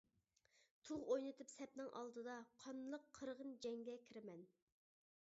تۇغ 0.89 1.03
ئوينىتىپ 1.15 1.51
سەپنىڭ 1.57 1.93
ئالدىدا، 2.01 2.39
قانلىق 2.65 3.09
قىرغىن 3.19 3.57
جەڭگە 3.67 4.03
كىرىمەن. 4.09 4.47